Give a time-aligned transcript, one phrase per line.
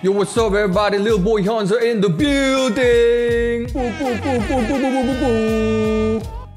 [0.00, 0.96] Yo, what's up, everybody?
[0.98, 3.66] Little boy Hyun's in the building.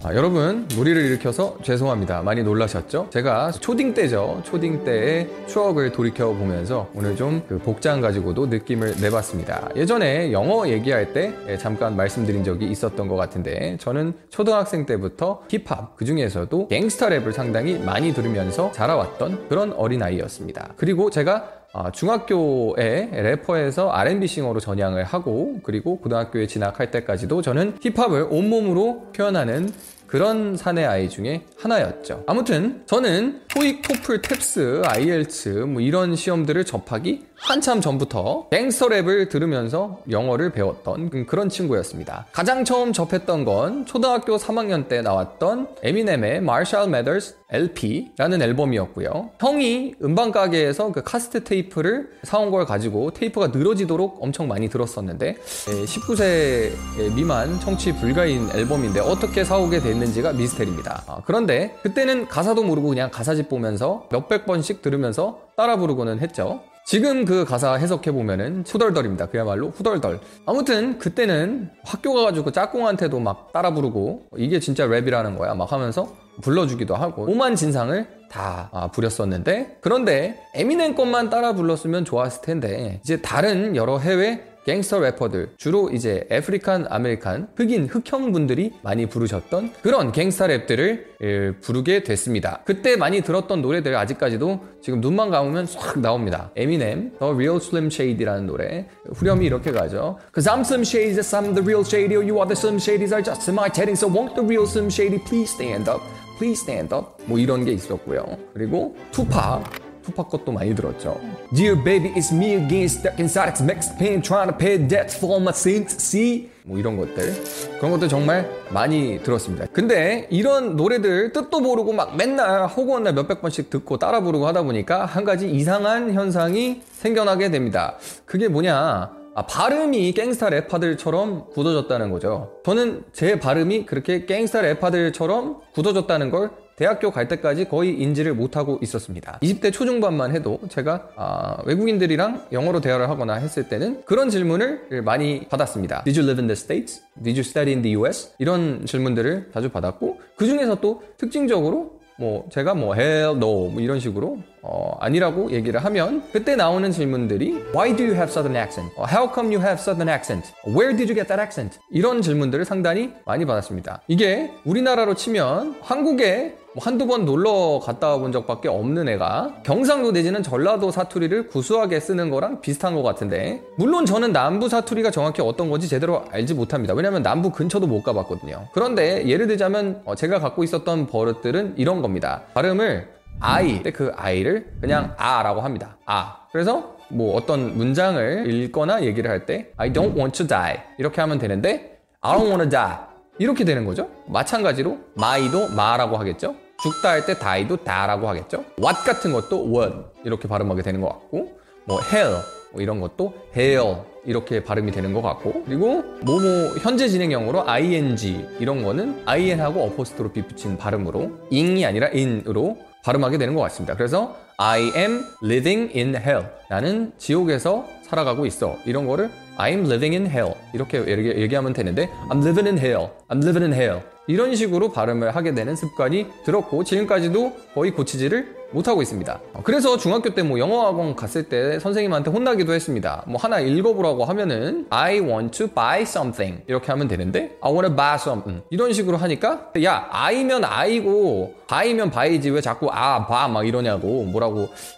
[0.03, 2.21] 아, 여러분 무리를 일으켜서 죄송합니다.
[2.23, 3.07] 많이 놀라셨죠?
[3.11, 4.41] 제가 초딩 때죠.
[4.43, 9.69] 초딩 때의 추억을 돌이켜 보면서 오늘 좀 그 복장 가지고도 느낌을 내봤습니다.
[9.75, 15.95] 예전에 영어 얘기할 때 예, 잠깐 말씀드린 적이 있었던 것 같은데 저는 초등학생 때부터 힙합
[15.95, 20.73] 그 중에서도 갱스터 랩을 상당히 많이 들으면서 자라왔던 그런 어린 아이였습니다.
[20.77, 21.60] 그리고 제가 아,
[21.93, 29.71] 중학교에 래퍼에서 R&B singer로 전향을 하고 그리고 고등학교에 진학할 때까지도 저는 힙합을 온몸으로 표현하는
[30.11, 32.25] 그런 사내 아이 중에 하나였죠.
[32.27, 40.01] 아무튼 저는 토익, 토플, TEPS, IELTS 뭐 이런 시험들을 접하기 한참 전부터 갱스터 랩을 들으면서
[40.09, 42.27] 영어를 배웠던 그런 친구였습니다.
[42.33, 49.31] 가장 처음 접했던 건 초등학교 3학년 때 나왔던 에미넴의 Marshall Mathers LP라는 앨범이었고요.
[49.39, 56.71] 형이 음반 가게에서 그 카세트 테이프를 사온 걸 가지고 테이프가 늘어지도록 엄청 많이 들었었는데 19세
[57.15, 61.03] 미만 청취 불가인 앨범인데 어떻게 사오게 됐는지 가 미스테리입니다.
[61.07, 66.61] 아, 그런데 그때는 가사도 모르고 그냥 가사집 보면서 몇백 번씩 들으면서 따라 부르고는 했죠.
[66.85, 69.27] 지금 그 가사 해석해보면은 후덜덜입니다.
[69.27, 70.19] 그야말로 후덜덜.
[70.47, 76.95] 아무튼 그때는 학교 가가지고 짝꿍한테도 막 따라 부르고 이게 진짜 랩이라는 거야 막 하면서 불러주기도
[76.95, 83.75] 하고 오만 진상을 다 아, 부렸었는데 그런데 에미넴 것만 따라 불렀으면 좋았을 텐데 이제 다른
[83.75, 90.47] 여러 해외 갱스터 래퍼들 주로 이제 African American 흑인 흑형 분들이 많이 부르셨던 그런 갱스터
[90.47, 92.61] 랩들을 예, 부르게 됐습니다.
[92.65, 96.51] 그때 많이 들었던 노래들 아직까지도 지금 눈만 감으면 싹 나옵니다.
[96.55, 100.17] 에미넴 The Real Slim Shady라는 노래 후렴이 이렇게 가죠.
[100.33, 103.23] Cause I'm Slim Shady, yes I'm the real Shady, you are the Slim Shadys are
[103.23, 106.01] just imitating, so won't the real Slim Shady please stand up,
[106.37, 108.25] please stand up 뭐 이런 게 있었고요.
[108.53, 111.19] 그리고 투팍 투팍 것도 많이 들었죠.
[111.53, 115.39] Dear baby, it's me again, stuck inside its max pain, trying to pay debts for
[115.39, 115.95] my sins.
[115.95, 116.49] See?
[116.63, 117.33] 뭐 이런 것들
[117.77, 119.65] 그런 것들 정말 많이 들었습니다.
[119.73, 125.05] 근데 이런 노래들 뜻도 모르고 막 맨날 허구한 몇백 번씩 듣고 따라 부르고 하다 보니까
[125.05, 127.97] 한 가지 이상한 현상이 생겨나게 됩니다.
[128.25, 129.21] 그게 뭐냐?
[129.33, 132.51] 아, 발음이 갱스타 래퍼들처럼 굳어졌다는 거죠.
[132.65, 139.37] 저는 제 발음이 그렇게 갱스타 래퍼들처럼 굳어졌다는 걸 대학교 갈 때까지 거의 인지를 못하고 있었습니다.
[139.43, 146.03] 20대 초중반만 해도 제가 아, 외국인들이랑 영어로 대화를 하거나 했을 때는 그런 질문을 많이 받았습니다.
[146.05, 147.03] Did you live in the States?
[147.21, 148.31] Did you study in the US?
[148.39, 153.99] 이런 질문들을 자주 받았고 그 중에서 또 특징적으로 뭐 제가 뭐 hell no 뭐 이런
[153.99, 158.91] 식으로 어, 아니라고 얘기를 하면 그때 나오는 질문들이 Why do you have southern accent?
[158.97, 160.51] How come you have southern accent?
[160.65, 161.79] Where did you get that accent?
[161.91, 164.01] 이런 질문들을 상당히 많이 받았습니다.
[164.07, 170.41] 이게 우리나라로 치면 한국에 뭐 한두 번 놀러 갔다 본 적밖에 없는 애가 경상도 내지는
[170.41, 175.89] 전라도 사투리를 구수하게 쓰는 거랑 비슷한 것 같은데 물론 저는 남부 사투리가 정확히 어떤 건지
[175.89, 176.93] 제대로 알지 못합니다.
[176.93, 178.67] 왜냐하면 남부 근처도 못 가봤거든요.
[178.71, 182.43] 그런데 예를 들자면 어, 제가 갖고 있었던 버릇들은 이런 겁니다.
[182.53, 183.09] 발음을
[183.41, 185.97] I 그 I를 그냥 아라고 합니다.
[186.05, 191.19] 아 그래서 뭐 어떤 문장을 읽거나 얘기를 할 때 I don't want to die 이렇게
[191.19, 193.10] 하면 되는데 I don't want to die
[193.41, 194.07] 이렇게 되는 거죠.
[194.27, 196.53] 마찬가지로 마이도 마라고 하겠죠.
[196.83, 198.63] 죽다 할 때 다이도 다라고 하겠죠.
[198.79, 202.35] what 같은 것도 what 이렇게 발음하게 되는 것 같고 뭐 hell
[202.71, 208.83] 뭐 이런 것도 hell 이렇게 발음이 되는 것 같고 그리고 뭐뭐 현재 진행형으로 ing 이런
[208.83, 213.95] 거는 in하고 어포스트로피 붙인 발음으로 ing이 아니라 in으로 발음하게 되는 것 같습니다.
[213.95, 216.45] 그래서 I am living in hell.
[216.69, 218.77] 나는 지옥에서 살아가고 있어.
[218.85, 220.53] 이런 거를 I'm living in hell.
[220.71, 223.09] 이렇게 얘기하면 되는데 I'm living in hell.
[223.27, 224.01] I'm living in hell.
[224.27, 229.41] 이런 식으로 발음을 하게 되는 습관이 들었고 지금까지도 거의 고치지를 못하고 있습니다.
[229.65, 233.23] 그래서 중학교 때 뭐 영어학원 갔을 때 선생님한테 혼나기도 했습니다.
[233.27, 237.95] 뭐 하나 읽어보라고 하면은 I want to buy something 이렇게 하면 되는데 I want to
[237.95, 243.67] buy something 이런 식으로 하니까 야 I면 I고 바이면 바이지 왜 자꾸 아 봐 막
[243.67, 244.50] 이러냐고 뭐라고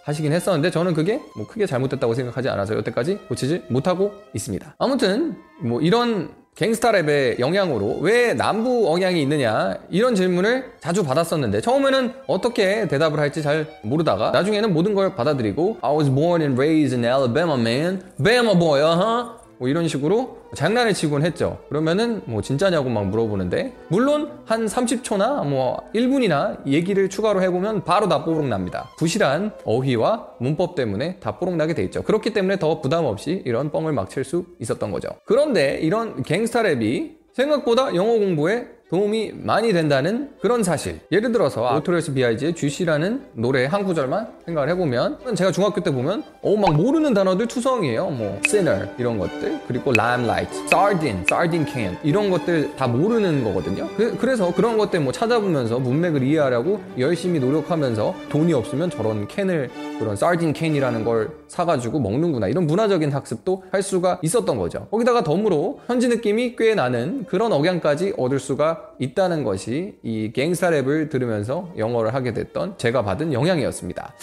[0.04, 4.74] 하시긴 했었는데 저는 그게 뭐 크게 잘못됐다고 생각하지 않아서 여태까지 고치지 못하고 있습니다.
[4.78, 12.12] 아무튼 뭐 이런 갱스타 랩의 영향으로 왜 남부 억양이 있느냐 이런 질문을 자주 받았었는데 처음에는
[12.28, 17.04] 어떻게 대답을 할지 잘 모르다가 나중에는 모든 걸 받아들이고 I was born and raised in
[17.04, 19.43] Alabama man, Bama boy, uh-huh.
[19.64, 21.58] 뭐 이런 식으로 장난을 치곤 했죠.
[21.70, 28.26] 그러면은 뭐 진짜냐고 막 물어보는데 물론 한 30초나 뭐 1분이나 얘기를 추가로 해보면 바로 다
[28.26, 28.90] 뽀록 납니다.
[28.98, 32.02] 부실한 어휘와 문법 때문에 다 뽀록 나게 돼 있죠.
[32.02, 35.08] 그렇기 때문에 더 부담 없이 이런 뻥을 막 칠 수 있었던 거죠.
[35.24, 41.00] 그런데 이런 갱스타 랩이 생각보다 영어 공부에 도움이 많이 된다는 그런 사실.
[41.10, 46.54] 예를 들어서 오토리스 비아이즈의 GC라는 노래 한 구절만 생각을 해보면 제가 중학교 때 보면 어
[46.54, 48.10] 막 모르는 단어들 투성이에요.
[48.10, 53.88] 뭐 sinner 이런 것들 그리고 limelight, sardine, sardine can 이런 것들 다 모르는 거거든요.
[53.96, 60.12] 그, 래서 그런 것들 뭐 찾아보면서 문맥을 이해하려고 열심히 노력하면서 돈이 없으면 저런 캔을 그런
[60.12, 64.86] sardine can이라는 걸 사가지고 먹는구나 이런 문화적인 학습도 할 수가 있었던 거죠.
[64.92, 71.10] 거기다가 덤으로 현지 느낌이 꽤 나는 그런 억양까지 얻을 수가 있다는 것이 이 갱스타 랩을
[71.10, 74.14] 들으면서 영어를 하게 됐던 제가 받은 영향이었습니다.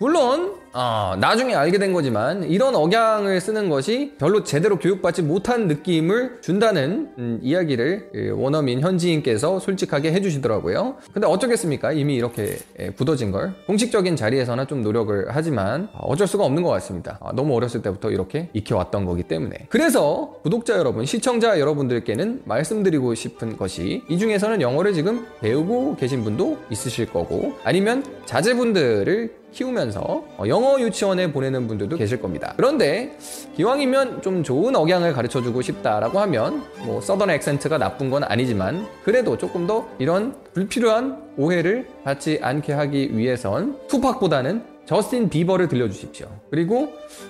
[0.00, 6.38] 물론 어, 나중에 알게 된 거지만 이런 억양을 쓰는 것이 별로 제대로 교육받지 못한 느낌을
[6.40, 10.96] 준다는 음, 이야기를 원어민 현지인께서 솔직하게 해주시더라고요.
[11.12, 11.92] 근데 어쩌겠습니까?
[11.92, 12.56] 이미 이렇게
[12.96, 17.18] 굳어진 걸 공식적인 자리에서나 좀 노력을 하지만 어쩔 수가 없는 것 같습니다.
[17.20, 23.58] 아, 너무 어렸을 때부터 이렇게 익혀왔던 거기 때문에 그래서 구독자 여러분, 시청자 여러분들께는 말씀드리고 싶은
[23.58, 30.00] 것이 이 중에서는 영어를 지금 배우고 계신 분도 있으실 거고 아니면 자제분들을 키우면서
[30.36, 32.54] 어, 영어 유치원에 보내는 분들도 계실 겁니다.
[32.56, 33.16] 그런데
[33.56, 39.36] 기왕이면 좀 좋은 억양을 가르쳐 주고 싶다라고 하면 뭐 Southern accent가 나쁜 건 아니지만 그래도
[39.36, 46.26] 조금 더 이런 불필요한 오해를 받지 않게 하기 위해선 투팍보다는 저스틴 비버를 들려주십시오.
[46.50, 46.88] 그리고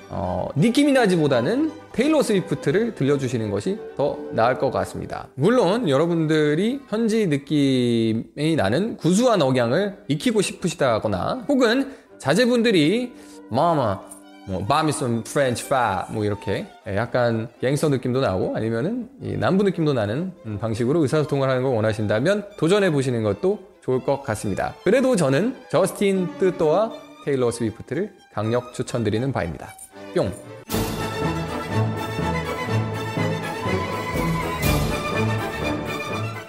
[0.09, 5.29] 어, 니키 미나지보다는 테일러 스위프트를 들려주시는 것이 더 나을 것 같습니다.
[5.35, 13.13] 물론 여러분들이 현지 느낌이 나는 구수한 억양을 익히고 싶으시다거나 혹은 자제분들이
[13.49, 14.01] 마마
[14.47, 19.09] 뭐 바미슨 프렌치 파뭐 이렇게 약간 갱스터 느낌도 나고 아니면은
[19.39, 24.75] 남부 느낌도 나는 방식으로 의사소통을 하는 걸 원하신다면 도전해 보시는 것도 좋을 것 같습니다.
[24.85, 26.93] 그래도 저는 저스틴 뜨또와
[27.25, 29.75] 테일러 스위프트를 강력 추천드리는 바입니다.
[30.15, 30.33] 뿅!